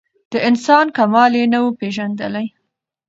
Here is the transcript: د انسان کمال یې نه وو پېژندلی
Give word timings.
د 0.31 0.33
انسان 0.49 0.85
کمال 0.97 1.31
یې 1.39 1.45
نه 1.53 1.59
وو 1.63 1.71
پېژندلی 1.79 2.47